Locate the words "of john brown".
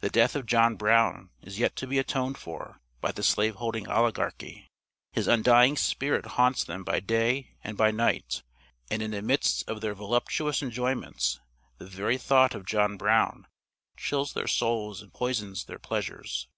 0.36-1.30, 12.54-13.46